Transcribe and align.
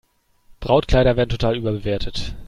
Brautkleider 0.61 1.15
werden 1.15 1.29
total 1.29 1.55
überbewertet. 1.57 2.33